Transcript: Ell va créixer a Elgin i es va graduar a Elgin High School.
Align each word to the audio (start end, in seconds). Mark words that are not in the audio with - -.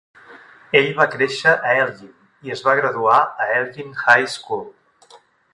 Ell 0.79 0.87
va 0.99 1.05
créixer 1.15 1.53
a 1.67 1.75
Elgin 1.83 2.49
i 2.49 2.55
es 2.57 2.65
va 2.69 2.75
graduar 2.81 3.21
a 3.45 3.49
Elgin 3.61 3.97
High 4.07 4.29
School. 4.39 4.69